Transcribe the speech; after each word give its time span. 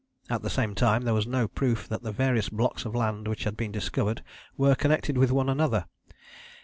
At 0.31 0.41
the 0.41 0.49
same 0.49 0.73
time 0.73 1.03
there 1.03 1.13
was 1.13 1.27
no 1.27 1.47
proof 1.47 1.87
that 1.89 2.01
the 2.01 2.11
various 2.11 2.49
blocks 2.49 2.85
of 2.85 2.95
land 2.95 3.27
which 3.27 3.43
had 3.43 3.55
been 3.55 3.71
discovered 3.71 4.23
were 4.57 4.73
connected 4.73 5.15
with 5.15 5.31
one 5.31 5.47
another. 5.47 5.85